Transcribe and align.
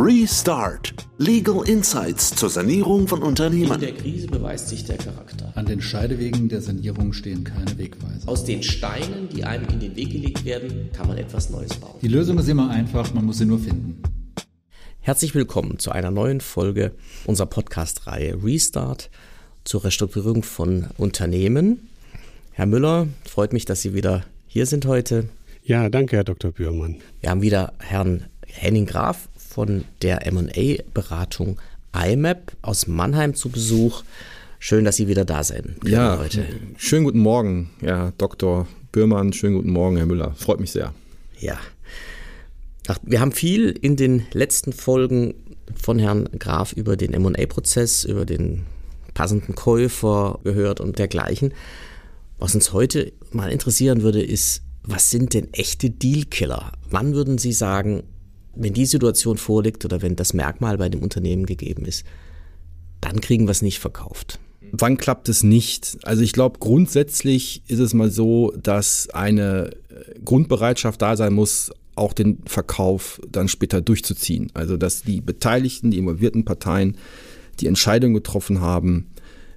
Restart. 0.00 0.94
Legal 1.16 1.68
Insights 1.68 2.30
zur 2.30 2.48
Sanierung 2.48 3.08
von 3.08 3.20
Unternehmen. 3.20 3.72
In 3.72 3.80
der 3.80 3.94
Krise 3.94 4.28
beweist 4.28 4.68
sich 4.68 4.84
der 4.84 4.96
Charakter. 4.96 5.50
An 5.56 5.66
den 5.66 5.80
Scheidewegen 5.80 6.48
der 6.48 6.62
Sanierung 6.62 7.12
stehen 7.12 7.42
keine 7.42 7.76
Wegweiser. 7.76 8.28
Aus 8.28 8.44
den 8.44 8.62
Steinen, 8.62 9.28
die 9.28 9.42
einem 9.42 9.66
in 9.68 9.80
den 9.80 9.96
Weg 9.96 10.12
gelegt 10.12 10.44
werden, 10.44 10.90
kann 10.92 11.08
man 11.08 11.18
etwas 11.18 11.50
Neues 11.50 11.74
bauen. 11.74 11.98
Die 12.00 12.06
Lösung 12.06 12.38
ist 12.38 12.48
immer 12.48 12.70
einfach, 12.70 13.12
man 13.12 13.24
muss 13.24 13.38
sie 13.38 13.44
nur 13.44 13.58
finden. 13.58 14.00
Herzlich 15.00 15.34
willkommen 15.34 15.80
zu 15.80 15.90
einer 15.90 16.12
neuen 16.12 16.40
Folge 16.40 16.92
unserer 17.26 17.48
Podcast-Reihe 17.48 18.38
Restart 18.44 19.10
zur 19.64 19.82
Restrukturierung 19.82 20.44
von 20.44 20.86
Unternehmen. 20.96 21.88
Herr 22.52 22.66
Müller, 22.66 23.08
freut 23.28 23.52
mich, 23.52 23.64
dass 23.64 23.82
Sie 23.82 23.94
wieder 23.94 24.24
hier 24.46 24.66
sind 24.66 24.86
heute. 24.86 25.28
Ja, 25.64 25.88
danke, 25.88 26.14
Herr 26.14 26.24
Dr. 26.24 26.52
Bührmann. 26.52 26.98
Wir 27.20 27.30
haben 27.30 27.42
wieder 27.42 27.72
Herrn 27.80 28.26
Henning 28.46 28.86
Graf 28.86 29.28
von 29.48 29.84
der 30.02 30.26
M&A-Beratung 30.26 31.58
IMAP 31.94 32.52
aus 32.62 32.86
Mannheim 32.86 33.34
zu 33.34 33.48
Besuch. 33.48 34.02
Schön, 34.58 34.84
dass 34.84 34.96
Sie 34.96 35.08
wieder 35.08 35.24
da 35.24 35.42
sind. 35.42 35.76
Ja, 35.84 36.18
heute. 36.18 36.44
schönen 36.76 37.04
guten 37.04 37.20
Morgen, 37.20 37.70
Herr 37.80 38.12
Dr. 38.18 38.66
Bührmann, 38.92 39.32
schönen 39.32 39.56
guten 39.56 39.70
Morgen, 39.70 39.96
Herr 39.96 40.06
Müller. 40.06 40.34
Freut 40.36 40.60
mich 40.60 40.72
sehr. 40.72 40.92
Ja. 41.38 41.58
Ach, 42.88 42.98
wir 43.02 43.20
haben 43.20 43.32
viel 43.32 43.70
in 43.70 43.96
den 43.96 44.26
letzten 44.32 44.72
Folgen 44.72 45.34
von 45.80 45.98
Herrn 45.98 46.28
Graf 46.38 46.72
über 46.72 46.96
den 46.96 47.14
M&A-Prozess, 47.14 48.04
über 48.04 48.26
den 48.26 48.64
passenden 49.14 49.54
Käufer 49.54 50.40
gehört 50.44 50.80
und 50.80 50.98
dergleichen. 50.98 51.54
Was 52.38 52.54
uns 52.54 52.72
heute 52.72 53.12
mal 53.32 53.50
interessieren 53.50 54.02
würde, 54.02 54.22
ist, 54.22 54.62
was 54.82 55.10
sind 55.10 55.34
denn 55.34 55.52
echte 55.52 55.90
Dealkiller? 55.90 56.72
Wann 56.90 57.14
würden 57.14 57.38
Sie 57.38 57.52
sagen, 57.52 58.04
wenn 58.54 58.72
die 58.72 58.86
Situation 58.86 59.36
vorliegt 59.36 59.84
oder 59.84 60.02
wenn 60.02 60.16
das 60.16 60.34
Merkmal 60.34 60.78
bei 60.78 60.88
dem 60.88 61.02
Unternehmen 61.02 61.46
gegeben 61.46 61.84
ist, 61.84 62.04
dann 63.00 63.20
kriegen 63.20 63.46
wir 63.46 63.52
es 63.52 63.62
nicht 63.62 63.78
verkauft? 63.78 64.38
Wann 64.72 64.96
klappt 64.96 65.28
es 65.28 65.42
nicht? 65.42 65.98
Also 66.02 66.22
ich 66.22 66.32
glaube, 66.32 66.58
grundsätzlich 66.58 67.62
ist 67.68 67.78
es 67.78 67.94
mal 67.94 68.10
so, 68.10 68.52
dass 68.60 69.08
eine 69.10 69.70
äh, 69.88 70.18
Grundbereitschaft 70.24 71.00
da 71.00 71.16
sein 71.16 71.32
muss, 71.32 71.70
auch 71.94 72.12
den 72.12 72.38
Verkauf 72.46 73.20
dann 73.30 73.48
später 73.48 73.80
durchzuziehen. 73.80 74.50
Also 74.54 74.76
dass 74.76 75.02
die 75.02 75.20
Beteiligten, 75.20 75.90
die 75.90 75.98
involvierten 75.98 76.44
Parteien 76.44 76.96
die 77.60 77.66
Entscheidung 77.66 78.14
getroffen 78.14 78.60
haben, 78.60 79.08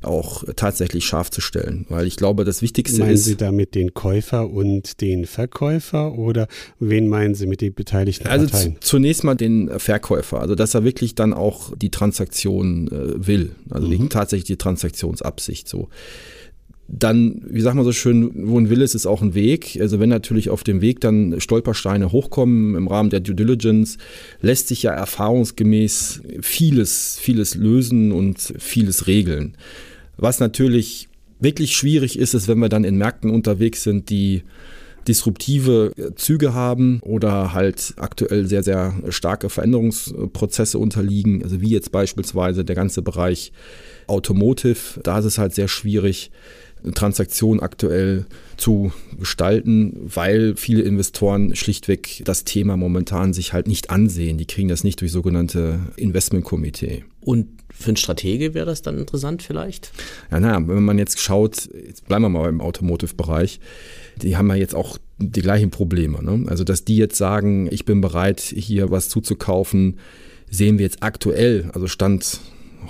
auch 0.03 0.43
tatsächlich 0.55 1.05
scharf 1.05 1.29
zu 1.31 1.41
stellen. 1.41 1.85
Weil 1.89 2.07
ich 2.07 2.15
glaube, 2.15 2.45
das 2.45 2.61
Wichtigste 2.61 2.99
meinen 2.99 3.13
ist. 3.13 3.25
Meinen 3.25 3.25
Sie 3.25 3.37
damit 3.37 3.75
den 3.75 3.93
Käufer 3.93 4.49
und 4.49 5.01
den 5.01 5.25
Verkäufer 5.25 6.13
oder 6.17 6.47
wen 6.79 7.07
meinen 7.07 7.35
Sie 7.35 7.47
mit 7.47 7.61
den 7.61 7.73
beteiligten 7.73 8.27
also 8.27 8.47
Parteien? 8.47 8.77
zunächst 8.79 9.23
mal 9.23 9.35
den 9.35 9.69
Verkäufer, 9.79 10.39
also 10.39 10.55
dass 10.55 10.73
er 10.73 10.83
wirklich 10.83 11.15
dann 11.15 11.33
auch 11.33 11.75
die 11.75 11.91
Transaktion 11.91 12.87
äh, 12.87 13.27
will, 13.27 13.55
also 13.69 13.87
mhm. 13.87 14.09
tatsächlich 14.09 14.47
die 14.47 14.57
Transaktionsabsicht 14.57 15.67
so 15.67 15.89
dann, 16.93 17.41
wie 17.45 17.61
sagt 17.61 17.75
man 17.75 17.85
so 17.85 17.93
schön, 17.93 18.31
wo 18.49 18.59
ein 18.59 18.69
Wille 18.69 18.83
ist, 18.83 18.95
ist 18.95 19.05
auch 19.05 19.21
ein 19.21 19.33
Weg. 19.33 19.77
Also 19.79 19.99
wenn 19.99 20.09
natürlich 20.09 20.49
auf 20.49 20.63
dem 20.63 20.81
Weg 20.81 20.99
dann 20.99 21.39
Stolpersteine 21.39 22.11
hochkommen 22.11 22.75
im 22.75 22.87
Rahmen 22.87 23.09
der 23.09 23.21
Due 23.21 23.35
Diligence, 23.35 23.97
lässt 24.41 24.67
sich 24.67 24.83
ja 24.83 24.91
erfahrungsgemäß 24.91 26.21
vieles, 26.41 27.17
vieles 27.19 27.55
lösen 27.55 28.11
und 28.11 28.53
vieles 28.59 29.07
regeln. 29.07 29.55
Was 30.17 30.39
natürlich 30.39 31.09
wirklich 31.39 31.75
schwierig 31.75 32.17
ist, 32.17 32.33
ist, 32.33 32.47
wenn 32.47 32.59
wir 32.59 32.69
dann 32.69 32.83
in 32.83 32.97
Märkten 32.97 33.31
unterwegs 33.31 33.83
sind, 33.83 34.09
die 34.09 34.43
disruptive 35.07 35.91
Züge 36.15 36.53
haben 36.53 36.99
oder 37.01 37.53
halt 37.53 37.93
aktuell 37.97 38.45
sehr, 38.45 38.61
sehr 38.61 38.93
starke 39.09 39.49
Veränderungsprozesse 39.49 40.77
unterliegen, 40.77 41.43
also 41.43 41.59
wie 41.59 41.69
jetzt 41.69 41.91
beispielsweise 41.91 42.63
der 42.63 42.75
ganze 42.75 43.01
Bereich 43.01 43.51
Automotive, 44.07 44.99
da 45.01 45.19
ist 45.19 45.25
es 45.25 45.37
halt 45.37 45.55
sehr 45.55 45.67
schwierig, 45.67 46.31
Transaktion 46.93 47.59
aktuell 47.59 48.25
zu 48.57 48.91
gestalten, 49.19 49.93
weil 50.03 50.55
viele 50.55 50.81
Investoren 50.81 51.55
schlichtweg 51.55 52.21
das 52.25 52.43
Thema 52.43 52.77
momentan 52.77 53.33
sich 53.33 53.53
halt 53.53 53.67
nicht 53.67 53.89
ansehen. 53.89 54.37
Die 54.37 54.45
kriegen 54.45 54.67
das 54.67 54.83
nicht 54.83 55.01
durch 55.01 55.11
sogenannte 55.11 55.79
Investmentkomitee. 55.95 57.03
Und 57.21 57.47
für 57.71 57.89
einen 57.89 57.97
Stratege 57.97 58.53
wäre 58.53 58.65
das 58.65 58.81
dann 58.81 58.97
interessant 58.97 59.43
vielleicht? 59.43 59.91
Ja, 60.31 60.39
naja, 60.39 60.67
wenn 60.67 60.83
man 60.83 60.97
jetzt 60.97 61.19
schaut, 61.19 61.69
jetzt 61.73 62.07
bleiben 62.07 62.23
wir 62.23 62.29
mal 62.29 62.49
im 62.49 62.61
Automotive-Bereich, 62.61 63.59
die 64.21 64.37
haben 64.37 64.49
ja 64.49 64.55
jetzt 64.55 64.75
auch 64.75 64.97
die 65.17 65.41
gleichen 65.41 65.69
Probleme. 65.69 66.23
Ne? 66.23 66.49
Also, 66.49 66.63
dass 66.63 66.83
die 66.83 66.97
jetzt 66.97 67.17
sagen, 67.17 67.67
ich 67.71 67.85
bin 67.85 68.01
bereit, 68.01 68.41
hier 68.41 68.91
was 68.91 69.09
zuzukaufen, 69.09 69.97
sehen 70.49 70.77
wir 70.77 70.85
jetzt 70.85 71.01
aktuell, 71.01 71.69
also 71.73 71.87
Stand 71.87 72.41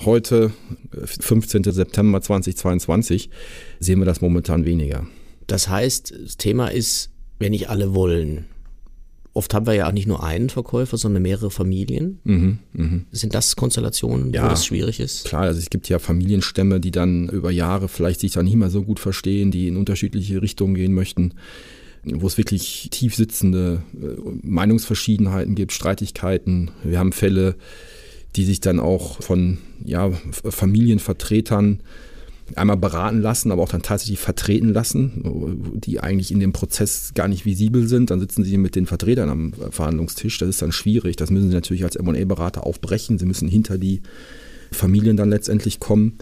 heute, 0.05 0.51
15. 0.91 1.63
September 1.63 2.21
2022, 2.21 3.29
sehen 3.79 3.99
wir 3.99 4.05
das 4.05 4.21
momentan 4.21 4.65
weniger. 4.65 5.07
Das 5.47 5.69
heißt, 5.69 6.13
das 6.23 6.37
Thema 6.37 6.67
ist, 6.67 7.09
wenn 7.39 7.51
nicht 7.51 7.69
alle 7.69 7.93
wollen. 7.93 8.45
Oft 9.33 9.53
haben 9.53 9.65
wir 9.65 9.73
ja 9.73 9.87
auch 9.87 9.93
nicht 9.93 10.07
nur 10.07 10.23
einen 10.23 10.49
Verkäufer, 10.49 10.97
sondern 10.97 11.23
mehrere 11.23 11.51
Familien. 11.51 12.19
Mhm, 12.25 12.59
mh. 12.73 13.01
Sind 13.11 13.33
das 13.33 13.55
Konstellationen, 13.55 14.33
ja, 14.33 14.43
wo 14.43 14.49
das 14.49 14.65
schwierig 14.65 14.99
ist? 14.99 15.23
Klar, 15.23 15.43
also 15.43 15.59
es 15.59 15.69
gibt 15.69 15.87
ja 15.87 15.99
Familienstämme, 15.99 16.81
die 16.81 16.91
dann 16.91 17.29
über 17.29 17.49
Jahre 17.49 17.87
vielleicht 17.87 18.19
sich 18.19 18.33
dann 18.33 18.45
nicht 18.45 18.57
mehr 18.57 18.69
so 18.69 18.83
gut 18.83 18.99
verstehen, 18.99 19.49
die 19.49 19.69
in 19.69 19.77
unterschiedliche 19.77 20.41
Richtungen 20.41 20.75
gehen 20.75 20.93
möchten, 20.93 21.33
wo 22.03 22.27
es 22.27 22.37
wirklich 22.37 22.89
tief 22.91 23.15
sitzende 23.15 23.83
äh, 23.93 24.07
Meinungsverschiedenheiten 24.43 25.55
gibt, 25.55 25.71
Streitigkeiten. 25.71 26.71
Wir 26.83 26.99
haben 26.99 27.13
Fälle, 27.13 27.55
die 28.35 28.45
sich 28.45 28.61
dann 28.61 28.79
auch 28.79 29.21
von 29.21 29.57
ja, 29.83 30.11
Familienvertretern 30.31 31.81
einmal 32.55 32.77
beraten 32.77 33.21
lassen, 33.21 33.51
aber 33.51 33.63
auch 33.63 33.69
dann 33.69 33.81
tatsächlich 33.81 34.19
vertreten 34.19 34.73
lassen, 34.73 35.71
die 35.75 35.99
eigentlich 35.99 36.31
in 36.31 36.39
dem 36.39 36.53
Prozess 36.53 37.13
gar 37.13 37.27
nicht 37.27 37.45
visibel 37.45 37.87
sind. 37.87 38.09
Dann 38.09 38.19
sitzen 38.19 38.43
sie 38.43 38.57
mit 38.57 38.75
den 38.75 38.85
Vertretern 38.85 39.29
am 39.29 39.53
Verhandlungstisch. 39.71 40.37
Das 40.37 40.49
ist 40.49 40.61
dann 40.61 40.71
schwierig. 40.71 41.15
Das 41.15 41.29
müssen 41.29 41.49
sie 41.49 41.55
natürlich 41.55 41.83
als 41.83 41.95
M&A-Berater 41.95 42.65
aufbrechen. 42.65 43.17
Sie 43.17 43.25
müssen 43.25 43.47
hinter 43.47 43.77
die 43.77 44.01
Familien 44.71 45.17
dann 45.17 45.29
letztendlich 45.29 45.79
kommen. 45.79 46.17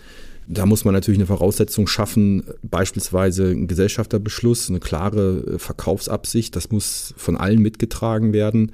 Da 0.48 0.66
muss 0.66 0.84
man 0.84 0.96
natürlich 0.96 1.20
eine 1.20 1.28
Voraussetzung 1.28 1.86
schaffen, 1.86 2.44
beispielsweise 2.64 3.52
ein 3.52 3.68
Gesellschafterbeschluss, 3.68 4.70
eine 4.70 4.80
klare 4.80 5.60
Verkaufsabsicht. 5.60 6.56
Das 6.56 6.72
muss 6.72 7.14
von 7.18 7.38
allen 7.38 7.62
mitgetragen 7.62 8.34
werden. 8.34 8.72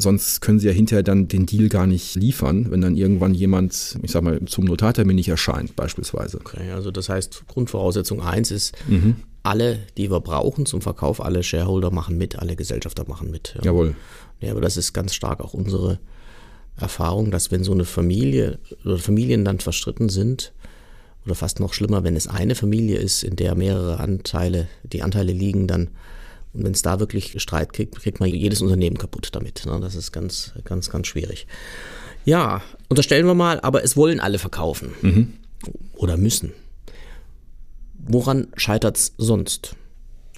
Sonst 0.00 0.40
können 0.40 0.58
sie 0.58 0.66
ja 0.66 0.72
hinterher 0.72 1.02
dann 1.02 1.28
den 1.28 1.46
Deal 1.46 1.68
gar 1.68 1.86
nicht 1.86 2.14
liefern, 2.14 2.70
wenn 2.70 2.80
dann 2.80 2.96
irgendwann 2.96 3.34
jemand, 3.34 3.98
ich 4.02 4.10
sag 4.10 4.22
mal, 4.22 4.44
zum 4.46 4.64
Notartermin 4.64 5.16
nicht 5.16 5.28
erscheint, 5.28 5.76
beispielsweise. 5.76 6.38
Okay, 6.38 6.70
also 6.72 6.90
das 6.90 7.08
heißt, 7.08 7.44
Grundvoraussetzung 7.48 8.22
1 8.22 8.50
ist, 8.50 8.74
mhm. 8.88 9.16
alle, 9.42 9.78
die 9.96 10.10
wir 10.10 10.20
brauchen 10.20 10.66
zum 10.66 10.80
Verkauf, 10.80 11.24
alle 11.24 11.42
Shareholder 11.42 11.90
machen 11.90 12.18
mit, 12.18 12.38
alle 12.38 12.56
Gesellschafter 12.56 13.08
machen 13.08 13.30
mit. 13.30 13.54
Ja. 13.56 13.66
Jawohl. 13.66 13.94
Ja, 14.40 14.52
aber 14.52 14.60
das 14.60 14.76
ist 14.76 14.92
ganz 14.92 15.14
stark 15.14 15.40
auch 15.40 15.54
unsere 15.54 16.00
Erfahrung, 16.76 17.30
dass 17.30 17.50
wenn 17.50 17.64
so 17.64 17.72
eine 17.72 17.84
Familie 17.84 18.58
oder 18.84 18.98
Familien 18.98 19.44
dann 19.44 19.60
verstritten 19.60 20.08
sind, 20.08 20.52
oder 21.24 21.34
fast 21.34 21.60
noch 21.60 21.72
schlimmer, 21.72 22.04
wenn 22.04 22.16
es 22.16 22.26
eine 22.26 22.54
Familie 22.54 22.98
ist, 22.98 23.22
in 23.22 23.36
der 23.36 23.54
mehrere 23.54 24.00
Anteile, 24.00 24.68
die 24.82 25.02
Anteile 25.02 25.32
liegen, 25.32 25.66
dann 25.66 25.90
und 26.54 26.64
wenn 26.64 26.72
es 26.72 26.82
da 26.82 27.00
wirklich 27.00 27.40
Streit 27.40 27.72
kriegt, 27.72 27.96
kriegt 27.96 28.20
man 28.20 28.28
jedes 28.28 28.60
Unternehmen 28.60 28.98
kaputt 28.98 29.30
damit. 29.32 29.64
Ne? 29.66 29.78
Das 29.80 29.94
ist 29.94 30.12
ganz, 30.12 30.52
ganz, 30.64 30.90
ganz 30.90 31.06
schwierig. 31.06 31.46
Ja, 32.24 32.62
unterstellen 32.88 33.26
wir 33.26 33.34
mal, 33.34 33.58
aber 33.60 33.82
es 33.82 33.96
wollen 33.96 34.20
alle 34.20 34.38
verkaufen. 34.38 34.90
Mhm. 35.00 35.32
Oder 35.94 36.16
müssen. 36.16 36.52
Woran 37.94 38.48
scheitert 38.56 38.96
es 38.96 39.14
sonst? 39.16 39.76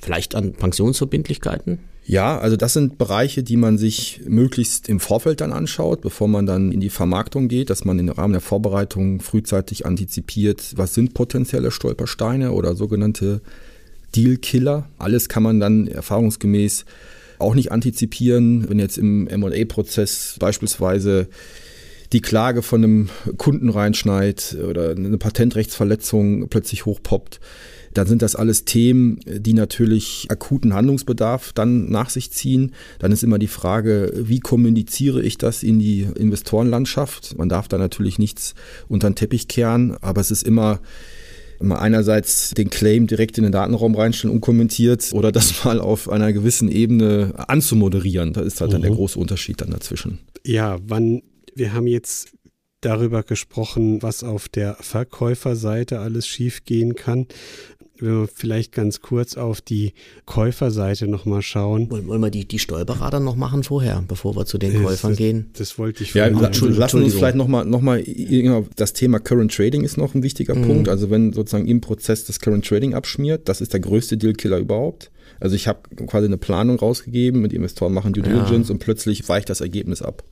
Vielleicht 0.01 0.35
an 0.35 0.53
Pensionsverbindlichkeiten? 0.53 1.79
Ja, 2.07 2.39
also 2.39 2.57
das 2.57 2.75
sind 2.75 2.99
Bereiche, 2.99 3.43
die 3.43 3.57
man 3.57 3.79
sich 3.79 4.21
möglichst 4.27 4.91
im 4.91 5.01
Vorfeld 5.01 5.41
dann 5.41 5.53
anschaut, 5.53 6.03
bevor 6.03 6.29
man 6.29 6.45
dann 6.45 6.71
in 6.71 6.81
die 6.81 6.91
Vermarktung 6.91 7.49
geht, 7.49 7.71
dass 7.71 7.87
man 7.87 7.99
im 7.99 8.10
Rahmen 8.10 8.34
der 8.34 8.43
Vorbereitung 8.43 9.21
frühzeitig 9.21 9.87
antizipiert, 9.87 10.75
was 10.77 10.93
sind 10.93 11.15
potenzielle 11.15 11.71
Stolpersteine 11.71 12.53
oder 12.53 12.77
sogenannte 12.77 13.41
Deal-Killer. 14.15 14.89
Alles 14.99 15.28
kann 15.28 15.43
man 15.43 15.61
dann 15.61 15.87
erfahrungsgemäß 15.89 16.84
auch 17.39 17.55
nicht 17.55 17.72
antizipieren. 17.72 18.69
Wenn 18.69 18.78
jetzt 18.78 18.99
im 18.99 19.25
MA-Prozess 19.25 20.37
beispielsweise 20.39 21.28
die 22.13 22.21
Klage 22.21 22.63
von 22.63 22.84
einem 22.84 23.09
Kunden 23.39 23.69
reinschneit 23.69 24.57
oder 24.69 24.91
eine 24.91 25.19
Patentrechtsverletzung 25.19 26.49
plötzlich 26.49 26.87
hochpoppt, 26.87 27.41
dann 27.95 28.07
sind 28.09 28.22
das 28.22 28.34
alles 28.34 28.65
Themen, 28.65 29.21
die 29.25 29.53
natürlich 29.53 30.27
akuten 30.28 30.75
Handlungsbedarf 30.75 31.53
dann 31.53 31.91
nach 31.91 32.10
sich 32.10 32.33
ziehen. 32.33 32.72
Dann 32.99 33.13
ist 33.13 33.22
immer 33.22 33.39
die 33.39 33.47
Frage, 33.47 34.13
wie 34.17 34.41
kommuniziere 34.41 35.22
ich 35.22 35.39
das 35.39 35.63
in 35.63 35.78
die 35.78 36.03
Investorenlandschaft? 36.03 37.39
Man 37.39 37.49
darf 37.49 37.69
da 37.69 37.78
natürlich 37.78 38.19
nichts 38.19 38.55
unter 38.89 39.09
den 39.09 39.15
Teppich 39.15 39.47
kehren, 39.47 39.97
aber 40.01 40.21
es 40.21 40.33
ist 40.33 40.43
immer 40.43 40.81
mal 41.60 41.77
einerseits 41.77 42.51
den 42.51 42.71
Claim 42.71 43.06
direkt 43.06 43.39
in 43.39 43.45
den 43.45 43.53
Datenraum 43.53 43.95
reinstellen, 43.95 44.34
unkommentiert 44.34 45.10
oder 45.12 45.33
das 45.33 45.65
mal 45.65 45.80
auf 45.80 46.09
einer 46.09 46.33
gewissen 46.33 46.71
Ebene 46.71 47.34
anzumoderieren. 47.36 48.33
Da 48.33 48.42
ist 48.42 48.60
halt 48.60 48.71
mhm. 48.71 48.72
dann 48.74 48.83
der 48.83 48.91
mhm. 48.92 48.97
große 48.97 49.18
Unterschied 49.18 49.60
dann 49.60 49.71
dazwischen. 49.71 50.18
Ja, 50.45 50.78
wann 50.86 51.22
Wir 51.54 51.72
haben 51.72 51.86
jetzt 51.86 52.33
darüber 52.84 53.22
gesprochen, 53.22 54.03
was 54.03 54.22
auf 54.22 54.48
der 54.48 54.74
Verkäuferseite 54.80 56.01
alles 56.01 56.27
schiefgehen 56.27 56.95
kann. 56.95 57.27
Wenn 57.99 58.23
wir 58.23 58.29
vielleicht 58.29 58.73
ganz 58.73 59.01
kurz 59.01 59.37
auf 59.37 59.61
die 59.61 59.93
Käuferseite 60.27 61.07
nochmal 61.07 61.43
schauen. 61.43 61.91
Wollen, 61.91 62.09
wollen 62.09 62.21
wir 62.21 62.31
die, 62.31 62.45
die 62.45 62.59
Steuerberater 62.59 63.21
noch 63.21 63.37
machen 63.37 63.63
vorher, 63.63 64.03
bevor 64.07 64.35
wir 64.37 64.47
zu 64.47 64.59
den 64.59 64.83
Käufern 64.83 65.13
das, 65.13 65.19
gehen? 65.19 65.51
Das 65.57 65.79
wollte 65.79 66.03
ich 66.03 66.13
ja, 66.13 66.29
vorhin 66.29 66.71
la, 66.71 66.77
lassen 66.77 67.03
uns 67.03 67.15
vielleicht 67.15 67.37
nochmal, 67.37 67.65
noch 67.65 67.81
mal, 67.81 68.05
das 68.77 68.95
Thema 68.95 69.21
Current 69.21 69.55
Trading 69.55 69.85
ist 69.85 69.97
noch 69.97 70.15
ein 70.15 70.23
wichtiger 70.23 70.57
mhm. 70.57 70.67
Punkt. 70.67 70.89
Also 70.89 71.11
wenn 71.11 71.33
sozusagen 71.33 71.67
im 71.67 71.81
Prozess 71.81 72.25
das 72.25 72.41
Current 72.41 72.67
Trading 72.67 72.95
abschmiert, 72.95 73.49
das 73.49 73.61
ist 73.61 73.73
der 73.73 73.81
größte 73.81 74.17
Dealkiller 74.17 74.59
überhaupt. 74.59 75.11
Also 75.39 75.55
ich 75.57 75.69
habe 75.69 75.81
quasi 76.07 76.27
eine 76.27 76.37
Planung 76.37 76.79
rausgegeben, 76.79 77.41
mit 77.41 77.53
Investoren 77.53 77.93
machen 77.93 78.13
Due 78.13 78.23
Diligence 78.23 78.69
ja. 78.69 78.73
und 78.73 78.79
plötzlich 78.79 79.29
weicht 79.29 79.51
das 79.51 79.61
Ergebnis 79.61 80.03
ab 80.03 80.25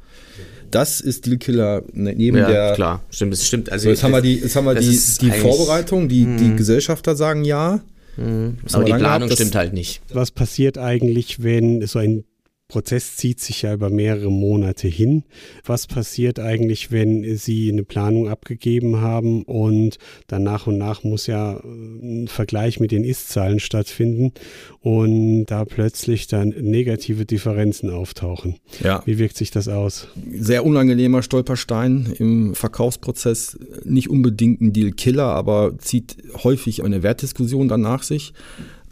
das 0.75 1.01
ist 1.01 1.27
Dealkiller 1.27 1.83
ne, 1.93 2.15
neben 2.15 2.39
ja, 2.39 2.49
der. 2.49 2.73
klar, 2.75 3.03
stimmt, 3.11 3.35
es 3.35 3.47
stimmt. 3.47 3.71
Also 3.71 3.85
so, 3.85 3.91
jetzt, 3.91 4.03
haben 4.03 4.13
wir 4.13 4.21
die, 4.21 4.37
jetzt 4.37 4.57
haben 4.57 4.65
wir 4.65 4.75
die, 4.75 5.01
die 5.21 5.31
Vorbereitung, 5.31 6.09
die, 6.09 6.25
die 6.25 6.45
mhm. 6.45 6.57
Gesellschafter 6.57 7.15
sagen 7.15 7.45
ja. 7.45 7.81
Mhm. 8.17 8.59
Aber 8.73 8.85
die 8.85 8.93
Planung 8.93 9.29
gehabt, 9.29 9.41
stimmt 9.41 9.55
halt 9.55 9.73
nicht. 9.73 10.03
Was 10.13 10.31
passiert 10.31 10.79
eigentlich, 10.79 11.43
wenn 11.43 11.87
so 11.87 11.99
ein 11.99 12.25
Prozess 12.73 13.17
zieht 13.17 13.39
sich 13.39 13.61
ja 13.63 13.75
über 13.75 13.91
mehrere 13.91 14.33
Monate 14.33 14.89
hin. 14.89 15.25
Was 15.63 15.87
passiert 15.87 16.41
eigentlich, 16.41 16.91
wenn 16.91 17.37
Sie 17.37 17.71
eine 17.71 17.83
Planung 17.83 18.31
abgegeben 18.31 19.03
haben 19.03 19.43
und 19.43 19.99
dann 20.27 20.43
nach 20.43 20.67
und 20.67 20.79
nach 20.79 21.05
muss 21.05 21.27
ja 21.27 21.59
äh, 21.59 21.59
ein 21.63 22.29
Vergleich 22.29 22.81
mit 22.81 22.91
den 22.91 23.05
Ist-Zahlen 23.05 23.61
stattfinden 23.61 24.33
und 24.81 25.45
da 25.45 25.67
plötzlich 25.67 26.29
dann 26.29 26.49
negative 26.49 27.27
Differenzen 27.27 27.91
auftauchen? 27.91 28.57
Ja. 28.83 29.03
Wie 29.05 29.19
wirkt 29.19 29.37
sich 29.37 29.51
das 29.51 29.69
aus? 29.69 30.09
Sehr 30.33 30.65
unangenehmer 30.65 31.23
Stolperstein 31.23 32.15
im 32.19 32.55
Verkaufsprozess. 32.55 33.59
Nicht 33.85 34.09
unbedingt 34.09 34.63
ein 34.63 34.73
Deal-Killer, 34.73 35.27
aber 35.27 35.77
zieht 35.77 36.17
häufig 36.43 36.83
eine 36.83 37.03
Wertdiskussion 37.03 37.69
dann 37.69 37.83
nach 37.83 38.03
sich. 38.03 38.33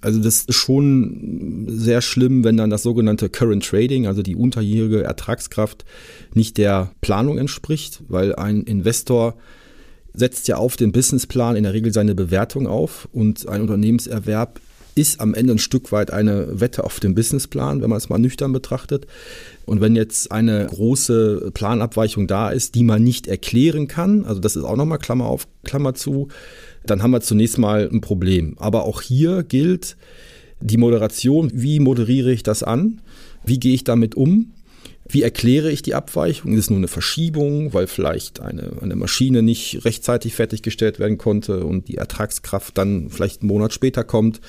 Also 0.00 0.20
das 0.20 0.44
ist 0.44 0.54
schon 0.54 1.66
sehr 1.68 2.00
schlimm, 2.00 2.42
wenn 2.42 2.56
dann 2.56 2.70
das 2.70 2.82
sogenannte 2.82 3.28
Current 3.28 3.64
Trading, 3.64 4.06
also 4.06 4.22
die 4.22 4.34
unterjährige 4.34 5.02
Ertragskraft, 5.02 5.84
nicht 6.34 6.56
der 6.56 6.92
Planung 7.00 7.38
entspricht, 7.38 8.02
weil 8.08 8.34
ein 8.34 8.62
Investor 8.62 9.36
setzt 10.12 10.48
ja 10.48 10.56
auf 10.56 10.76
den 10.76 10.92
Businessplan 10.92 11.56
in 11.56 11.64
der 11.64 11.72
Regel 11.72 11.92
seine 11.92 12.14
Bewertung 12.14 12.66
auf 12.66 13.08
und 13.12 13.48
ein 13.48 13.60
Unternehmenserwerb 13.60 14.60
ist 14.94 15.20
am 15.20 15.34
Ende 15.34 15.54
ein 15.54 15.58
Stück 15.58 15.92
weit 15.92 16.10
eine 16.10 16.60
Wette 16.60 16.84
auf 16.84 17.00
den 17.00 17.14
Businessplan, 17.14 17.82
wenn 17.82 17.90
man 17.90 17.98
es 17.98 18.08
mal 18.08 18.18
nüchtern 18.18 18.52
betrachtet. 18.52 19.06
Und 19.66 19.80
wenn 19.80 19.96
jetzt 19.96 20.32
eine 20.32 20.66
große 20.66 21.50
Planabweichung 21.54 22.26
da 22.26 22.50
ist, 22.50 22.74
die 22.74 22.82
man 22.82 23.02
nicht 23.02 23.26
erklären 23.26 23.88
kann, 23.88 24.24
also 24.24 24.40
das 24.40 24.56
ist 24.56 24.64
auch 24.64 24.76
nochmal 24.76 24.98
Klammer 24.98 25.26
auf, 25.26 25.46
Klammer 25.64 25.94
zu, 25.94 26.28
dann 26.84 27.02
haben 27.02 27.10
wir 27.10 27.20
zunächst 27.20 27.58
mal 27.58 27.88
ein 27.90 28.00
Problem. 28.00 28.56
Aber 28.58 28.84
auch 28.84 29.02
hier 29.02 29.42
gilt 29.42 29.96
die 30.60 30.76
Moderation. 30.76 31.50
Wie 31.54 31.80
moderiere 31.80 32.32
ich 32.32 32.42
das 32.42 32.62
an? 32.62 33.00
Wie 33.44 33.58
gehe 33.58 33.74
ich 33.74 33.84
damit 33.84 34.14
um? 34.14 34.52
Wie 35.12 35.22
erkläre 35.22 35.70
ich 35.70 35.82
die 35.82 35.94
Abweichung? 35.94 36.52
Ist 36.52 36.60
es 36.60 36.70
nur 36.70 36.78
eine 36.78 36.88
Verschiebung, 36.88 37.74
weil 37.74 37.86
vielleicht 37.86 38.40
eine, 38.40 38.72
eine 38.80 38.94
Maschine 38.96 39.42
nicht 39.42 39.84
rechtzeitig 39.84 40.34
fertiggestellt 40.34 40.98
werden 40.98 41.18
konnte 41.18 41.64
und 41.64 41.88
die 41.88 41.96
Ertragskraft 41.96 42.78
dann 42.78 43.10
vielleicht 43.10 43.42
einen 43.42 43.48
Monat 43.48 43.72
später 43.72 44.04
kommt? 44.04 44.40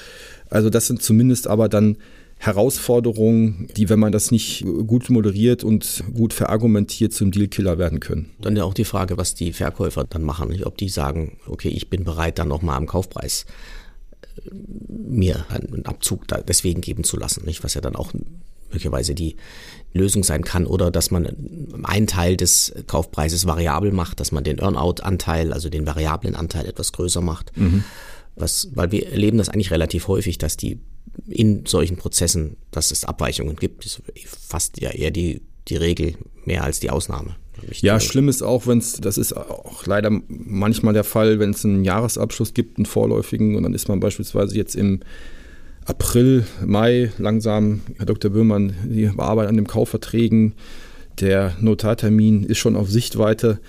Also 0.50 0.70
das 0.70 0.88
sind 0.88 1.02
zumindest 1.02 1.48
aber 1.48 1.70
dann 1.70 1.98
Herausforderungen, 2.38 3.68
die, 3.78 3.88
wenn 3.90 4.00
man 4.00 4.12
das 4.12 4.32
nicht 4.32 4.66
gut 4.88 5.10
moderiert 5.12 5.64
und 5.64 6.04
gut 6.14 6.34
verargumentiert, 6.34 7.14
zum 7.14 7.32
Dealkiller 7.32 7.78
werden 7.78 8.00
können. 8.00 8.32
Dann 8.42 8.56
ja 8.56 8.64
auch 8.64 8.74
die 8.74 8.86
Frage, 8.86 9.18
was 9.18 9.36
die 9.36 9.54
Verkäufer 9.54 10.06
dann 10.06 10.24
machen, 10.24 10.64
ob 10.64 10.76
die 10.76 10.90
sagen, 10.90 11.38
okay, 11.46 11.70
ich 11.70 11.90
bin 11.90 12.04
bereit, 12.04 12.40
dann 12.40 12.48
nochmal 12.48 12.78
am 12.78 12.88
Kaufpreis 12.88 13.46
äh, 14.44 14.50
mir 14.90 15.46
einen 15.50 15.86
Abzug 15.86 16.26
deswegen 16.48 16.82
geben 16.82 17.04
zu 17.04 17.16
lassen, 17.16 17.44
was 17.62 17.74
ja 17.76 17.82
dann 17.82 17.96
auch 17.96 18.12
möglicherweise 18.72 19.14
die 19.14 19.36
Lösung 19.94 20.24
sein 20.24 20.44
kann 20.44 20.66
oder 20.66 20.90
dass 20.90 21.12
man 21.12 21.28
einen 21.84 22.08
Teil 22.08 22.38
des 22.38 22.74
Kaufpreises 22.88 23.46
variabel 23.46 23.92
macht, 23.92 24.20
dass 24.20 24.32
man 24.32 24.44
den 24.44 24.60
Earnout-Anteil, 24.60 25.52
also 25.52 25.70
den 25.70 25.86
variablen 25.86 26.36
Anteil 26.36 26.66
etwas 26.66 26.94
größer 26.94 27.22
macht. 27.22 27.56
Mhm. 27.58 27.84
Was, 28.36 28.70
weil 28.74 28.92
wir 28.94 29.10
erleben 29.10 29.38
das 29.38 29.50
eigentlich 29.50 29.72
relativ 29.72 30.08
häufig, 30.08 30.38
dass 30.38 30.56
die 30.56 30.80
in 31.28 31.66
solchen 31.66 31.98
Prozessen, 31.98 32.56
dass 32.72 32.92
es 32.92 33.04
Abweichungen 33.04 33.58
gibt, 33.58 33.86
ist 33.86 34.02
fast 34.26 34.80
ja 34.80 34.92
eher 34.92 35.12
die, 35.12 35.42
die 35.68 35.76
Regel 35.76 36.16
mehr 36.46 36.64
als 36.64 36.80
die 36.80 36.90
Ausnahme. 36.90 37.36
Ja, 37.82 38.00
schlimm 38.00 38.30
ist 38.30 38.42
auch, 38.42 38.66
wenn 38.66 38.80
es, 38.80 38.94
das 38.94 39.18
ist 39.18 39.34
auch 39.36 39.86
leider 39.86 40.10
manchmal 40.28 40.94
der 40.94 41.04
Fall, 41.04 41.40
wenn 41.40 41.52
es 41.52 41.64
einen 41.66 41.84
Jahresabschluss 41.84 42.54
gibt, 42.54 42.78
einen 42.78 42.86
vorläufigen, 42.86 43.56
und 43.56 43.64
dann 43.64 43.74
ist 43.74 43.88
man 43.88 44.00
beispielsweise 44.00 44.56
jetzt 44.56 44.76
im 44.76 45.02
April, 45.86 46.46
Mai 46.66 47.12
langsam, 47.18 47.82
Herr 47.98 48.06
Dr. 48.06 48.32
Böhmann, 48.32 48.74
Sie 48.90 49.10
arbeiten 49.18 49.50
an 49.50 49.56
den 49.56 49.68
Kaufverträgen, 49.68 50.54
der 51.20 51.56
Notartermin 51.60 52.44
ist 52.44 52.60
schon 52.60 52.76
auf 52.76 52.90
Sichtweite. 52.90 53.60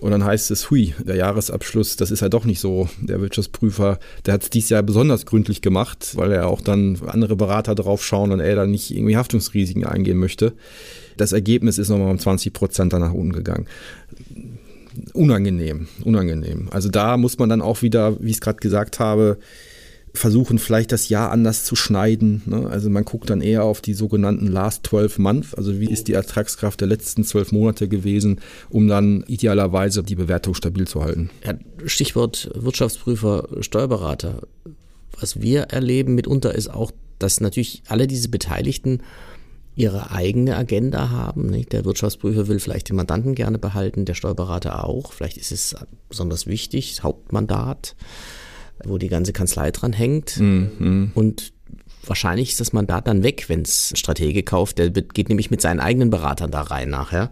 Und 0.00 0.12
dann 0.12 0.24
heißt 0.24 0.52
es, 0.52 0.70
hui, 0.70 0.94
der 1.04 1.16
Jahresabschluss, 1.16 1.96
das 1.96 2.12
ist 2.12 2.20
ja 2.20 2.28
doch 2.28 2.44
nicht 2.44 2.60
so. 2.60 2.88
Der 3.00 3.20
Wirtschaftsprüfer, 3.20 3.98
der 4.24 4.34
hat 4.34 4.44
es 4.44 4.50
dieses 4.50 4.70
Jahr 4.70 4.82
besonders 4.84 5.26
gründlich 5.26 5.60
gemacht, 5.60 6.12
weil 6.14 6.30
er 6.30 6.46
auch 6.46 6.60
dann 6.60 6.98
andere 7.06 7.34
Berater 7.34 7.74
drauf 7.74 8.04
schauen 8.04 8.30
und 8.30 8.38
er 8.38 8.54
dann 8.54 8.70
nicht 8.70 8.94
irgendwie 8.94 9.16
Haftungsrisiken 9.16 9.84
eingehen 9.84 10.18
möchte. 10.18 10.52
Das 11.16 11.32
Ergebnis 11.32 11.78
ist 11.78 11.88
nochmal 11.88 12.12
um 12.12 12.18
20 12.18 12.52
Prozent 12.52 12.92
danach 12.92 13.12
unten 13.12 13.32
gegangen. 13.32 13.66
Unangenehm, 15.14 15.88
unangenehm. 16.04 16.68
Also 16.70 16.88
da 16.88 17.16
muss 17.16 17.38
man 17.38 17.48
dann 17.48 17.60
auch 17.60 17.82
wieder, 17.82 18.20
wie 18.20 18.30
ich 18.30 18.36
es 18.36 18.40
gerade 18.40 18.58
gesagt 18.58 19.00
habe, 19.00 19.38
versuchen 20.14 20.58
vielleicht 20.58 20.92
das 20.92 21.08
Jahr 21.08 21.30
anders 21.30 21.64
zu 21.64 21.76
schneiden. 21.76 22.42
Ne? 22.46 22.68
Also 22.68 22.90
man 22.90 23.04
guckt 23.04 23.30
dann 23.30 23.40
eher 23.40 23.64
auf 23.64 23.80
die 23.80 23.94
sogenannten 23.94 24.46
Last 24.46 24.86
12 24.86 25.18
Months, 25.18 25.54
also 25.54 25.80
wie 25.80 25.90
ist 25.90 26.08
die 26.08 26.12
Ertragskraft 26.12 26.80
der 26.80 26.88
letzten 26.88 27.24
zwölf 27.24 27.52
Monate 27.52 27.88
gewesen, 27.88 28.40
um 28.70 28.88
dann 28.88 29.24
idealerweise 29.26 30.02
die 30.02 30.16
Bewertung 30.16 30.54
stabil 30.54 30.86
zu 30.86 31.02
halten. 31.02 31.30
Stichwort 31.84 32.50
Wirtschaftsprüfer, 32.54 33.48
Steuerberater. 33.60 34.42
Was 35.20 35.40
wir 35.40 35.62
erleben 35.62 36.14
mitunter 36.14 36.54
ist 36.54 36.68
auch, 36.68 36.92
dass 37.18 37.40
natürlich 37.40 37.82
alle 37.88 38.06
diese 38.06 38.28
Beteiligten 38.28 39.02
ihre 39.74 40.10
eigene 40.10 40.56
Agenda 40.56 41.10
haben. 41.10 41.46
Nicht? 41.46 41.72
Der 41.72 41.84
Wirtschaftsprüfer 41.84 42.48
will 42.48 42.58
vielleicht 42.58 42.88
den 42.88 42.96
Mandanten 42.96 43.36
gerne 43.36 43.58
behalten, 43.58 44.04
der 44.04 44.14
Steuerberater 44.14 44.84
auch. 44.84 45.12
Vielleicht 45.12 45.36
ist 45.36 45.52
es 45.52 45.76
besonders 46.08 46.48
wichtig, 46.48 47.02
Hauptmandat 47.04 47.94
wo 48.84 48.98
die 48.98 49.08
ganze 49.08 49.32
Kanzlei 49.32 49.70
dran 49.70 49.92
hängt. 49.92 50.38
Mhm. 50.38 51.12
Und 51.14 51.52
wahrscheinlich 52.04 52.50
ist 52.50 52.60
das 52.60 52.72
Mandat 52.72 53.06
dann 53.06 53.22
weg, 53.22 53.44
wenn 53.48 53.62
es 53.62 53.92
Stratege 53.96 54.42
kauft. 54.42 54.78
Der 54.78 54.90
geht 54.90 55.28
nämlich 55.28 55.50
mit 55.50 55.60
seinen 55.60 55.80
eigenen 55.80 56.10
Beratern 56.10 56.50
da 56.50 56.62
rein 56.62 56.90
nachher. 56.90 57.30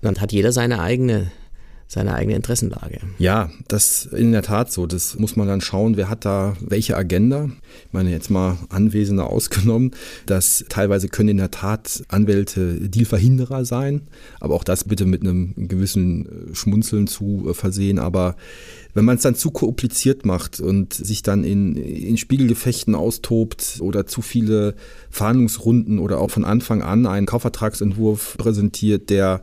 Dann 0.00 0.20
hat 0.20 0.32
jeder 0.32 0.52
seine 0.52 0.80
eigene 0.80 1.30
seine 1.92 2.14
eigene 2.14 2.36
Interessenlage. 2.36 3.00
Ja, 3.18 3.50
das 3.68 4.06
in 4.06 4.32
der 4.32 4.40
Tat 4.40 4.72
so. 4.72 4.86
Das 4.86 5.18
muss 5.18 5.36
man 5.36 5.46
dann 5.46 5.60
schauen, 5.60 5.98
wer 5.98 6.08
hat 6.08 6.24
da 6.24 6.54
welche 6.58 6.96
Agenda. 6.96 7.50
Ich 7.86 7.92
meine, 7.92 8.10
jetzt 8.10 8.30
mal 8.30 8.56
Anwesende 8.70 9.24
ausgenommen, 9.24 9.90
dass 10.24 10.64
teilweise 10.70 11.08
können 11.08 11.28
in 11.28 11.36
der 11.36 11.50
Tat 11.50 12.02
Anwälte 12.08 12.88
Dealverhinderer 12.88 13.66
sein, 13.66 14.00
aber 14.40 14.54
auch 14.54 14.64
das 14.64 14.84
bitte 14.84 15.04
mit 15.04 15.20
einem 15.20 15.52
gewissen 15.68 16.48
Schmunzeln 16.54 17.08
zu 17.08 17.52
versehen. 17.52 17.98
Aber 17.98 18.36
wenn 18.94 19.04
man 19.04 19.16
es 19.16 19.22
dann 19.22 19.34
zu 19.34 19.50
kompliziert 19.50 20.24
macht 20.24 20.60
und 20.60 20.94
sich 20.94 21.22
dann 21.22 21.44
in, 21.44 21.76
in 21.76 22.16
Spiegelgefechten 22.16 22.94
austobt 22.94 23.80
oder 23.80 24.06
zu 24.06 24.22
viele 24.22 24.76
Verhandlungsrunden 25.10 25.98
oder 25.98 26.22
auch 26.22 26.30
von 26.30 26.46
Anfang 26.46 26.80
an 26.80 27.04
einen 27.04 27.26
Kaufvertragsentwurf 27.26 28.38
präsentiert, 28.38 29.10
der 29.10 29.42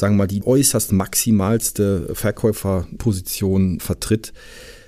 sagen 0.00 0.14
wir 0.14 0.24
mal, 0.24 0.26
die 0.26 0.44
äußerst 0.44 0.92
maximalste 0.92 2.14
Verkäuferposition 2.14 3.80
vertritt, 3.80 4.32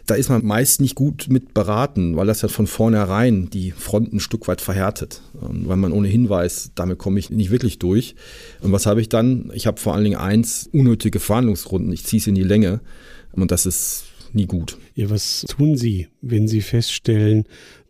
da 0.07 0.17
ist 0.17 0.31
man 0.31 0.45
meist 0.45 0.81
nicht 0.81 0.97
gut 0.97 1.27
mit 1.29 1.55
beraten, 1.55 2.17
weil 2.17 2.27
das 2.27 2.43
ja 2.43 2.49
von 2.49 2.67
vornherein 2.67 3.51
die 3.51 3.71
Fronten 3.71 4.17
ein 4.17 4.21
Stück 4.21 4.49
weit 4.49 4.61
verhärtet. 4.61 5.23
Weil 5.33 5.77
man 5.77 5.93
ohnehin 5.93 6.29
weiß, 6.29 6.73
damit 6.75 6.99
komme 6.99 7.21
ich 7.21 7.31
nicht 7.31 7.51
wirklich 7.51 7.79
durch. 7.79 8.17
Und 8.63 8.73
was 8.73 8.87
habe 8.87 9.01
ich 9.01 9.09
dann? 9.09 9.53
Ich 9.55 9.67
habe 9.67 9.81
vor 9.81 9.95
allen 9.95 10.05
Dingen 10.05 10.19
eins, 10.19 10.69
unnötige 10.73 11.21
Verhandlungsrunden. 11.21 11.93
Ich 11.93 12.05
ziehe 12.05 12.21
es 12.21 12.27
in 12.27 12.35
die 12.35 12.43
Länge. 12.43 12.81
Und 13.33 13.53
das 13.53 13.65
ist 13.65 14.05
nie 14.33 14.47
gut. 14.47 14.77
Ja, 14.95 15.09
was 15.09 15.45
tun 15.49 15.77
Sie, 15.77 16.09
wenn 16.21 16.49
Sie 16.49 16.63
feststellen, 16.63 17.45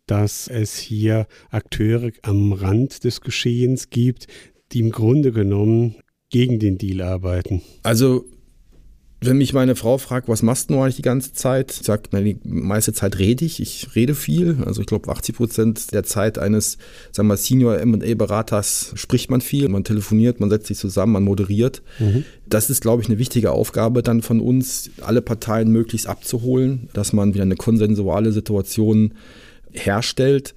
dass 0.06 0.48
es 0.48 0.76
hier 0.76 1.26
Akteure 1.50 2.10
am 2.22 2.52
Rand 2.52 3.04
des 3.04 3.22
Geschehens 3.22 3.88
gibt, 3.88 4.26
die 4.72 4.80
im 4.80 4.90
Grunde 4.90 5.32
genommen 5.32 5.96
gegen 6.32 6.58
den 6.58 6.78
Deal 6.78 7.00
arbeiten? 7.00 7.62
Also 7.84 8.24
Wenn 9.24 9.38
mich 9.38 9.52
meine 9.52 9.76
Frau 9.76 9.98
fragt, 9.98 10.28
was 10.28 10.42
machst 10.42 10.68
du 10.68 10.80
eigentlich 10.80 10.96
die 10.96 11.02
ganze 11.02 11.32
Zeit? 11.32 11.70
Ich 11.70 11.86
sage, 11.86 12.02
die 12.12 12.38
meiste 12.42 12.92
Zeit 12.92 13.20
rede 13.20 13.44
ich. 13.44 13.60
Ich 13.60 13.94
rede 13.94 14.16
viel. 14.16 14.56
Also 14.66 14.80
ich 14.80 14.88
glaube, 14.88 15.08
80 15.08 15.36
Prozent 15.36 15.92
der 15.92 16.02
Zeit 16.02 16.38
eines, 16.38 16.76
sagen 17.12 17.28
wir, 17.28 17.36
Senior 17.36 17.78
M&A-Beraters 17.78 18.92
spricht 18.96 19.30
man 19.30 19.40
viel. 19.40 19.68
Man 19.68 19.84
telefoniert, 19.84 20.40
man 20.40 20.50
setzt 20.50 20.66
sich 20.66 20.76
zusammen, 20.76 21.12
man 21.12 21.22
moderiert. 21.22 21.82
Mhm. 22.00 22.24
Das 22.46 22.68
ist, 22.68 22.80
glaube 22.80 23.00
ich, 23.02 23.08
eine 23.08 23.18
wichtige 23.18 23.52
Aufgabe 23.52 24.02
dann 24.02 24.22
von 24.22 24.40
uns, 24.40 24.90
alle 25.02 25.22
Parteien 25.22 25.70
möglichst 25.70 26.08
abzuholen, 26.08 26.88
dass 26.92 27.12
man 27.12 27.32
wieder 27.32 27.44
eine 27.44 27.56
konsensuale 27.56 28.32
Situation 28.32 29.14
herstellt. 29.70 30.56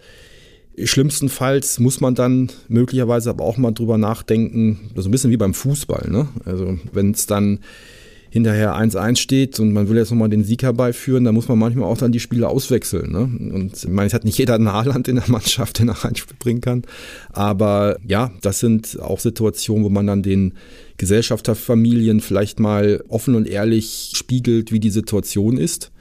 Schlimmstenfalls 0.83 1.79
muss 1.79 2.01
man 2.01 2.15
dann 2.15 2.51
möglicherweise 2.67 3.29
aber 3.29 3.43
auch 3.43 3.57
mal 3.57 3.71
drüber 3.71 3.97
nachdenken, 3.97 4.91
so 4.95 5.07
ein 5.07 5.11
bisschen 5.11 5.31
wie 5.31 5.37
beim 5.37 5.53
Fußball. 5.53 6.09
Ne? 6.09 6.27
Also 6.45 6.77
wenn 6.91 7.11
es 7.11 7.25
dann 7.27 7.59
hinterher 8.35 8.75
1-1 8.75 9.15
steht 9.15 9.61
und 9.61 9.71
man 9.71 9.87
will 9.87 9.95
jetzt 9.95 10.11
nochmal 10.11 10.27
den 10.27 10.43
Sieg 10.43 10.63
herbeiführen, 10.63 11.23
dann 11.23 11.33
muss 11.33 11.47
man 11.47 11.57
manchmal 11.57 11.89
auch 11.89 11.97
dann 11.97 12.11
die 12.11 12.19
Spiele 12.19 12.49
auswechseln. 12.49 13.09
Ne? 13.09 13.19
Und 13.53 13.77
ich 13.77 13.87
meine, 13.87 14.07
es 14.07 14.13
hat 14.13 14.25
nicht 14.25 14.37
jeder 14.37 14.55
ein 14.55 14.69
Haarland 14.69 15.07
in 15.07 15.15
der 15.15 15.29
Mannschaft, 15.29 15.79
der 15.79 15.85
nach 15.85 16.03
ein 16.05 16.17
Spiel 16.17 16.35
bringen 16.37 16.59
kann. 16.59 16.83
Aber 17.31 17.97
ja, 18.05 18.31
das 18.41 18.59
sind 18.59 18.99
auch 18.99 19.21
Situationen, 19.21 19.85
wo 19.85 19.89
man 19.89 20.07
dann 20.07 20.21
den 20.21 20.55
Gesellschafterfamilien 20.97 22.19
vielleicht 22.19 22.59
mal 22.59 23.05
offen 23.07 23.35
und 23.35 23.47
ehrlich 23.47 24.11
spiegelt, 24.15 24.73
wie 24.73 24.81
die 24.81 24.89
Situation 24.89 25.57
ist. 25.57 25.91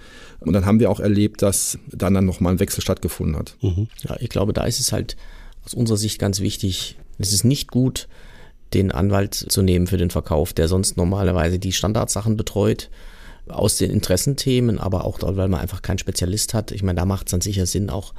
Und 0.47 0.53
dann 0.53 0.67
haben 0.67 0.81
wir 0.81 0.91
auch 0.91 1.01
erlebt, 1.01 1.43
dass 1.43 1.79
dann, 1.91 2.15
dann 2.15 2.27
nochmal 2.27 2.55
ein 2.55 2.61
Wechsel 2.61 2.83
stattgefunden 2.83 3.37
hat. 3.37 3.57
Mhm. 3.63 3.89
Ja, 4.03 4.17
ich 4.21 4.29
glaube, 4.29 4.53
da 4.53 4.65
ist 4.65 4.81
es 4.81 4.93
halt 4.93 5.17
aus 5.65 5.75
unserer 5.75 5.97
Sicht 5.97 6.19
ganz 6.19 6.41
wichtig. 6.41 6.97
Es 7.19 7.33
ist 7.33 7.45
nicht 7.45 7.71
gut, 7.71 8.09
den 8.73 8.91
Anwalt 8.91 9.35
zu 9.35 9.63
nehmen 9.63 9.87
für 9.87 9.97
den 9.97 10.11
Verkauf, 10.11 10.53
der 10.53 10.69
sonst 10.69 10.97
normalerweise 10.97 11.59
die 11.59 11.73
Standardsachen 11.73 12.37
betreut, 12.37 12.91
aus 13.47 13.77
den 13.77 13.91
Interessenthemen, 13.91 14.79
aber 14.79 15.05
auch 15.05 15.19
dort, 15.19 15.37
weil 15.37 15.49
man 15.49 15.61
einfach 15.61 15.83
keinen 15.83 15.99
Spezialist 15.99 16.55
hat. 16.55 16.73
Ich 16.73 16.83
meine, 16.83 16.99
da 16.99 17.05
macht 17.05 17.27
es 17.27 17.31
dann 17.33 17.41
sicher 17.41 17.67
Sinn, 17.67 17.91
auch 17.91 18.15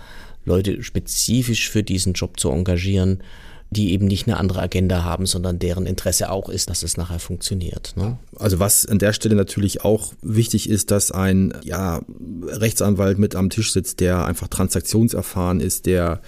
Leute 0.46 0.84
spezifisch 0.84 1.70
für 1.70 1.84
diesen 1.84 2.14
Job 2.14 2.40
zu 2.40 2.52
engagieren, 2.52 3.24
die 3.72 3.92
eben 3.92 4.06
nicht 4.06 4.28
eine 4.28 4.38
andere 4.38 4.62
Agenda 4.62 5.04
haben, 5.04 5.26
sondern 5.26 5.60
deren 5.60 5.86
Interesse 5.86 6.30
auch 6.30 6.50
ist, 6.50 6.70
dass 6.70 6.84
es 6.84 6.98
nachher 6.98 7.20
funktioniert. 7.20 7.94
Ne? 7.98 8.18
Also 8.36 8.60
was 8.60 8.86
an 8.86 9.00
der 9.00 9.14
Stelle 9.14 9.36
natürlich 9.36 9.84
auch 9.84 10.14
wichtig 10.22 10.70
ist, 10.70 10.92
dass 10.92 11.12
ein 11.12 11.54
ja, 11.64 12.02
Rechtsanwalt 12.48 13.18
mit 13.18 13.36
am 13.36 13.50
Tisch 13.50 13.74
sitzt, 13.74 14.00
der 14.00 14.26
einfach 14.26 14.48
transaktionserfahren 14.48 15.60
ist, 15.60 15.86
der 15.88 16.22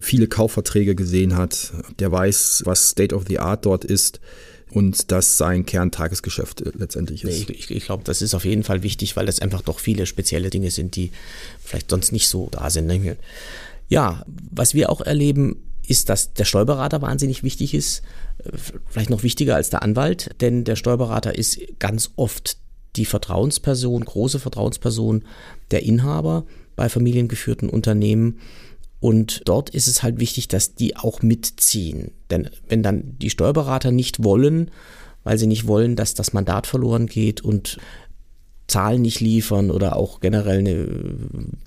viele 0.00 0.26
Kaufverträge 0.26 0.94
gesehen 0.94 1.36
hat, 1.36 1.72
der 1.98 2.10
weiß, 2.10 2.62
was 2.64 2.88
State 2.88 3.14
of 3.14 3.24
the 3.28 3.38
Art 3.38 3.66
dort 3.66 3.84
ist 3.84 4.20
und 4.70 5.10
das 5.10 5.36
sein 5.36 5.66
Kerntagesgeschäft 5.66 6.62
letztendlich 6.76 7.24
ist. 7.24 7.50
Ich, 7.50 7.50
ich, 7.50 7.70
ich 7.70 7.84
glaube, 7.84 8.04
das 8.04 8.22
ist 8.22 8.34
auf 8.34 8.44
jeden 8.44 8.62
Fall 8.64 8.82
wichtig, 8.82 9.16
weil 9.16 9.26
das 9.26 9.40
einfach 9.40 9.62
doch 9.62 9.78
viele 9.78 10.06
spezielle 10.06 10.50
Dinge 10.50 10.70
sind, 10.70 10.96
die 10.96 11.12
vielleicht 11.62 11.90
sonst 11.90 12.12
nicht 12.12 12.28
so 12.28 12.48
da 12.50 12.70
sind. 12.70 12.90
Ja, 13.88 14.24
was 14.50 14.74
wir 14.74 14.90
auch 14.90 15.00
erleben, 15.00 15.56
ist, 15.90 16.08
dass 16.08 16.32
der 16.32 16.44
Steuerberater 16.44 17.02
wahnsinnig 17.02 17.42
wichtig 17.42 17.74
ist, 17.74 18.02
vielleicht 18.86 19.10
noch 19.10 19.22
wichtiger 19.22 19.56
als 19.56 19.70
der 19.70 19.82
Anwalt, 19.82 20.30
denn 20.40 20.64
der 20.64 20.76
Steuerberater 20.76 21.36
ist 21.36 21.60
ganz 21.78 22.12
oft 22.16 22.56
die 22.96 23.04
Vertrauensperson, 23.04 24.04
große 24.04 24.38
Vertrauensperson 24.38 25.24
der 25.70 25.82
Inhaber 25.82 26.44
bei 26.76 26.88
familiengeführten 26.88 27.68
Unternehmen. 27.68 28.38
Und 29.00 29.42
dort 29.46 29.70
ist 29.70 29.86
es 29.86 30.02
halt 30.02 30.18
wichtig, 30.18 30.48
dass 30.48 30.74
die 30.74 30.96
auch 30.96 31.22
mitziehen. 31.22 32.12
Denn 32.30 32.50
wenn 32.68 32.82
dann 32.82 33.18
die 33.18 33.30
Steuerberater 33.30 33.92
nicht 33.92 34.22
wollen, 34.22 34.70
weil 35.24 35.38
sie 35.38 35.46
nicht 35.46 35.66
wollen, 35.66 35.96
dass 35.96 36.14
das 36.14 36.32
Mandat 36.32 36.66
verloren 36.66 37.06
geht 37.06 37.40
und 37.40 37.78
Zahlen 38.70 39.02
nicht 39.02 39.20
liefern 39.20 39.70
oder 39.70 39.96
auch 39.96 40.20
generell 40.20 40.58
eine, 40.58 40.88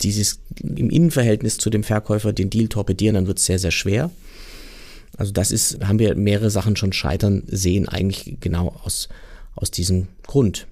dieses 0.02 0.40
im 0.62 0.90
Innenverhältnis 0.90 1.58
zu 1.58 1.70
dem 1.70 1.84
Verkäufer 1.84 2.34
den 2.34 2.50
Deal 2.50 2.68
torpedieren, 2.68 3.16
dann 3.16 3.28
wird 3.28 3.40
es 3.40 3.46
sehr, 3.46 3.60
sehr 3.60 3.72
schwer. 3.72 4.10
Also 5.18 5.32
das 5.32 5.52
ist, 5.52 5.84
haben 5.84 6.00
wir 6.00 6.16
mehrere 6.16 6.50
Sachen 6.50 6.76
schon 6.76 6.94
scheitern 6.94 7.44
sehen, 7.48 7.88
eigentlich 7.88 8.38
genau 8.40 8.76
aus, 8.84 9.10
aus 9.56 9.70
diesem 9.70 10.08
Grund. 10.26 10.66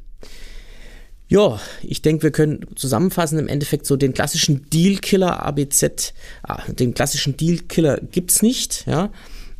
Ja, 1.27 1.59
ich 1.83 2.01
denke, 2.01 2.23
wir 2.23 2.31
können 2.31 2.65
zusammenfassen 2.75 3.39
im 3.39 3.47
Endeffekt 3.47 3.85
so 3.85 3.95
den 3.95 4.13
klassischen 4.13 4.69
Deal-Killer 4.69 5.45
ABZ, 5.45 6.13
ah, 6.43 6.63
den 6.71 6.93
klassischen 6.93 7.37
Deal-Killer 7.37 8.01
gibt 8.11 8.31
es 8.31 8.41
nicht, 8.41 8.85
ja. 8.87 9.11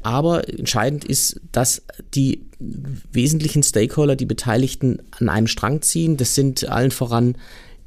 Aber 0.04 0.48
entscheidend 0.50 1.04
ist, 1.06 1.40
dass 1.52 1.84
die 2.14 2.42
wesentlichen 2.60 3.64
Stakeholder, 3.64 4.16
die 4.16 4.26
Beteiligten 4.26 5.00
an 5.12 5.30
einem 5.30 5.48
Strang 5.48 5.82
ziehen. 5.82 6.18
Das 6.18 6.36
sind 6.36 6.68
allen 6.68 6.92
voran 6.92 7.38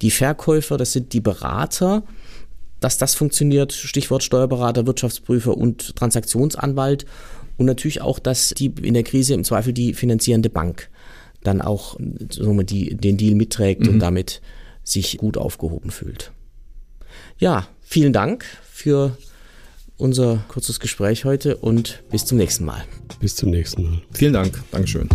die 0.02 0.10
Verkäufer, 0.10 0.76
das 0.76 0.92
sind 0.92 1.12
die 1.12 1.20
Berater. 1.20 2.02
Dass 2.80 2.98
das 2.98 3.14
funktioniert, 3.14 3.72
Stichwort 3.72 4.22
Steuerberater, 4.22 4.86
Wirtschaftsprüfer 4.86 5.56
und 5.56 5.96
Transaktionsanwalt. 5.96 7.06
Und 7.56 7.66
natürlich 7.66 8.00
auch, 8.00 8.18
dass 8.18 8.50
die 8.50 8.72
in 8.82 8.94
der 8.94 9.04
Krise 9.04 9.34
im 9.34 9.44
Zweifel 9.44 9.72
die 9.72 9.94
finanzierende 9.94 10.50
Bank 10.50 10.90
dann 11.42 11.60
auch 11.60 11.96
die, 12.00 12.96
den 12.96 13.16
Deal 13.16 13.34
mitträgt 13.34 13.82
mhm. 13.82 13.88
und 13.88 13.98
damit 14.00 14.40
sich 14.82 15.18
gut 15.18 15.36
aufgehoben 15.36 15.90
fühlt. 15.90 16.32
Ja, 17.38 17.68
vielen 17.82 18.12
Dank 18.12 18.44
für 18.70 19.16
unser 19.96 20.44
kurzes 20.48 20.80
Gespräch 20.80 21.24
heute 21.24 21.56
und 21.56 22.02
bis 22.10 22.24
zum 22.24 22.38
nächsten 22.38 22.64
Mal. 22.64 22.84
Bis 23.20 23.36
zum 23.36 23.50
nächsten 23.50 23.84
Mal. 23.84 24.02
Vielen 24.12 24.32
Dank. 24.32 24.62
Dankeschön. 24.70 25.08